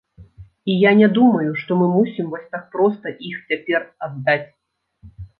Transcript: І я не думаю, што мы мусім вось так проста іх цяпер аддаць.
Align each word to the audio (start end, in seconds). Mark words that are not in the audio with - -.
І 0.69 0.75
я 0.83 0.91
не 1.01 1.07
думаю, 1.17 1.51
што 1.63 1.75
мы 1.81 1.89
мусім 1.97 2.31
вось 2.31 2.47
так 2.55 2.63
проста 2.77 3.11
іх 3.27 3.37
цяпер 3.51 3.85
аддаць. 4.07 4.49